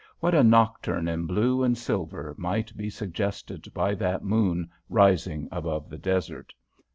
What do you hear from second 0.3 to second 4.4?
a nocturne in blue and silver might be suggested by that